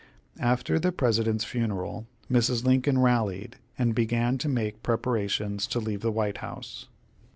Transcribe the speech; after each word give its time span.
After 0.39 0.79
the 0.79 0.91
President's 0.91 1.43
funeral 1.43 2.07
Mrs. 2.27 2.65
Lincoln 2.65 2.97
rallied, 2.97 3.57
and 3.77 3.93
began 3.93 4.39
to 4.39 4.49
make 4.49 4.81
preparations 4.81 5.67
to 5.67 5.79
leave 5.79 6.01
the 6.01 6.09
White 6.11 6.37
House. 6.39 6.87